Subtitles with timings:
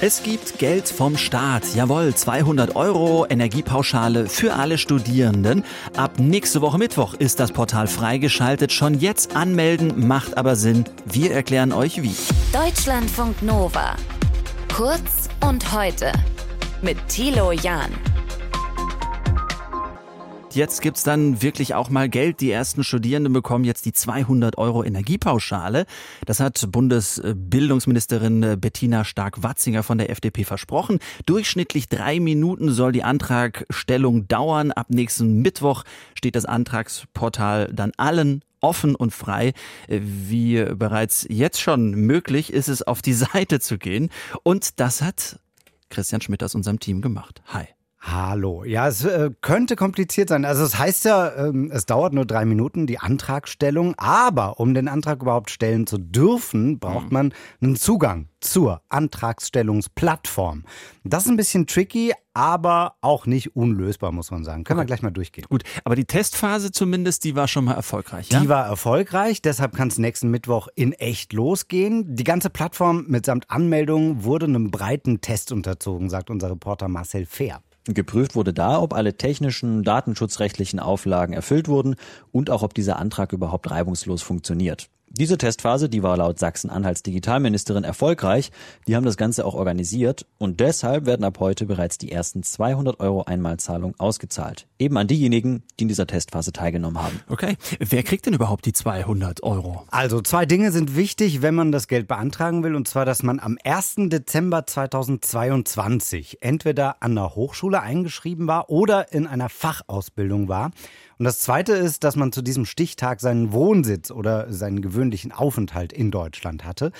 [0.00, 1.74] Es gibt Geld vom Staat.
[1.74, 5.64] Jawohl, 200 Euro Energiepauschale für alle Studierenden.
[5.96, 8.72] Ab nächste Woche Mittwoch ist das Portal freigeschaltet.
[8.72, 10.84] Schon jetzt anmelden macht aber Sinn.
[11.04, 12.14] Wir erklären euch wie.
[12.52, 13.96] Deutschlandfunk Nova.
[14.72, 16.12] Kurz und heute.
[16.80, 17.90] Mit Thilo Jahn.
[20.58, 22.40] Jetzt gibt's dann wirklich auch mal Geld.
[22.40, 25.86] Die ersten Studierenden bekommen jetzt die 200 Euro Energiepauschale.
[26.26, 30.98] Das hat Bundesbildungsministerin Bettina Stark-Watzinger von der FDP versprochen.
[31.26, 34.72] Durchschnittlich drei Minuten soll die Antragstellung dauern.
[34.72, 35.84] Ab nächsten Mittwoch
[36.16, 39.52] steht das Antragsportal dann allen offen und frei.
[39.86, 44.10] Wie bereits jetzt schon möglich ist es, auf die Seite zu gehen.
[44.42, 45.38] Und das hat
[45.88, 47.42] Christian Schmidt aus unserem Team gemacht.
[47.46, 47.68] Hi.
[48.00, 48.64] Hallo.
[48.64, 50.44] Ja, es äh, könnte kompliziert sein.
[50.44, 53.94] Also es heißt ja, ähm, es dauert nur drei Minuten, die Antragstellung.
[53.96, 57.12] Aber um den Antrag überhaupt stellen zu dürfen, braucht mhm.
[57.12, 60.64] man einen Zugang zur Antragstellungsplattform.
[61.02, 64.62] Das ist ein bisschen tricky, aber auch nicht unlösbar, muss man sagen.
[64.62, 64.84] Können okay.
[64.84, 65.46] wir gleich mal durchgehen.
[65.48, 68.28] Gut, aber die Testphase zumindest, die war schon mal erfolgreich.
[68.30, 68.38] Ja?
[68.38, 72.14] Die war erfolgreich, deshalb kann es nächsten Mittwoch in echt losgehen.
[72.14, 77.60] Die ganze Plattform mitsamt Anmeldung wurde einem breiten Test unterzogen, sagt unser Reporter Marcel Fehr.
[77.94, 81.96] Geprüft wurde da, ob alle technischen, datenschutzrechtlichen Auflagen erfüllt wurden
[82.32, 84.88] und auch ob dieser Antrag überhaupt reibungslos funktioniert.
[85.18, 88.52] Diese Testphase, die war laut Sachsen-Anhalts Digitalministerin erfolgreich.
[88.86, 93.00] Die haben das Ganze auch organisiert und deshalb werden ab heute bereits die ersten 200
[93.00, 94.68] Euro Einmalzahlung ausgezahlt.
[94.78, 97.20] Eben an diejenigen, die in dieser Testphase teilgenommen haben.
[97.28, 97.56] Okay.
[97.80, 99.82] Wer kriegt denn überhaupt die 200 Euro?
[99.90, 102.76] Also zwei Dinge sind wichtig, wenn man das Geld beantragen will.
[102.76, 103.96] Und zwar, dass man am 1.
[104.10, 110.70] Dezember 2022 entweder an der Hochschule eingeschrieben war oder in einer Fachausbildung war.
[111.18, 115.92] Und das Zweite ist, dass man zu diesem Stichtag seinen Wohnsitz oder seinen gewöhnlichen Aufenthalt
[115.92, 116.92] in Deutschland hatte.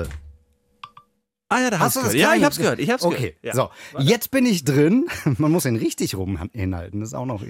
[1.50, 2.32] Ah ja, da hast, hast du das gehört.
[2.32, 2.80] Ja, ich hab's gehört.
[2.80, 3.36] Ich hab's okay.
[3.42, 3.56] gehört.
[3.56, 5.08] So, jetzt bin ich drin.
[5.38, 7.00] Man muss ihn richtig rum hinhalten.
[7.02, 7.44] Das ist auch noch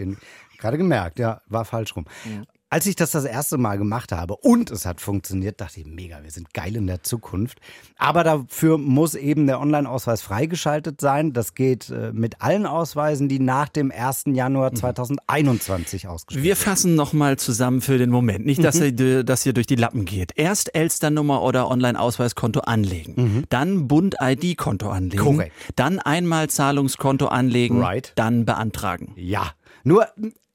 [0.57, 1.19] gerade gemerkt.
[1.19, 2.06] Ja, war falsch rum.
[2.25, 2.44] Ja.
[2.70, 6.24] Als ich das das erste Mal gemacht habe und es hat funktioniert, dachte ich, mega,
[6.24, 7.59] wir sind geil in der Zukunft.
[7.96, 11.31] Aber dafür muss eben der Online-Ausweis freigeschaltet sein.
[11.31, 14.24] Das geht äh, mit allen Ausweisen, die nach dem 1.
[14.34, 16.09] Januar 2021 mhm.
[16.09, 18.48] ausgestellt Wir fassen nochmal zusammen für den Moment.
[18.48, 18.96] Nicht, dass, mhm.
[18.98, 20.31] ihr, dass ihr durch die Lappen geht.
[20.36, 23.13] Erst Elster-Nummer oder Online-Ausweiskonto anlegen.
[23.16, 23.44] Mhm.
[23.50, 25.24] Dann Bund-ID-Konto anlegen.
[25.24, 25.54] Korrekt.
[25.75, 27.81] Dann Einmalzahlungskonto anlegen.
[27.81, 28.12] Right.
[28.16, 29.13] Dann beantragen.
[29.16, 29.51] Ja.
[29.84, 30.07] Nur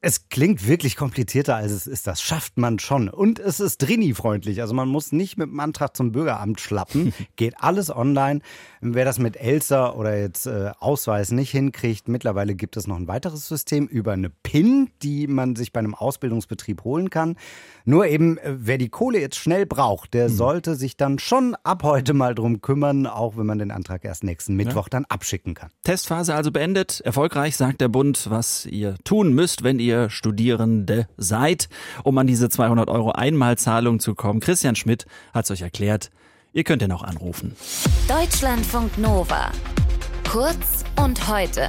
[0.02, 2.06] es klingt wirklich komplizierter, als es ist.
[2.06, 3.11] Das schafft man schon.
[3.11, 4.62] Und es ist Drini-freundlich.
[4.62, 7.12] Also man muss nicht mit dem Antrag zum Bürgeramt schlappen.
[7.37, 8.41] Geht alles online.
[8.81, 13.08] Wer das mit Elsa oder jetzt äh, Ausweis nicht hinkriegt, mittlerweile gibt es noch ein
[13.08, 17.37] weiteres System über eine PIN, die man sich bei einem Ausbildungsbetrieb holen kann.
[17.85, 20.35] Nur eben, äh, wer die Kohle jetzt schnell braucht, der mhm.
[20.35, 24.25] sollte sich dann schon ab heute mal drum kümmern, auch wenn man den Antrag erst
[24.25, 24.91] nächsten Mittwoch ja.
[24.91, 25.69] dann abschicken kann.
[25.85, 27.03] Testphase also beendet.
[27.03, 31.69] Erfolgreich sagt der Bund, was ihr tun müsst, wenn ihr ihr Studierende seid,
[32.04, 34.40] um an diese 200 Euro Einmalzahlung zu kommen.
[34.40, 36.10] Christian Schmidt hat es euch erklärt.
[36.52, 37.56] Ihr könnt ihn auch anrufen.
[38.08, 39.52] Deutschlandfunk Nova.
[40.28, 41.69] Kurz und heute.